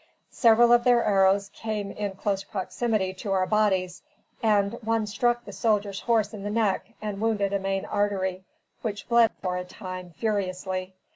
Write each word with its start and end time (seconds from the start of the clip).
Several 0.31 0.71
of 0.73 0.83
their 0.83 1.03
arrows 1.03 1.51
came 1.53 1.91
in 1.91 2.13
close 2.13 2.43
proximity 2.43 3.13
to 3.13 3.33
our 3.33 3.45
bodies, 3.45 4.01
and 4.41 4.73
one 4.81 5.05
struck, 5.05 5.45
the 5.45 5.53
soldier's 5.53 5.99
horse 5.99 6.33
in 6.33 6.41
the 6.41 6.49
neck 6.49 6.87
and 7.03 7.21
wounded 7.21 7.53
a 7.53 7.59
main 7.59 7.85
artery, 7.85 8.43
which 8.81 9.07
bled, 9.07 9.29
for 9.43 9.57
a 9.57 9.63
time, 9.63 10.09
furiously. 10.17 10.95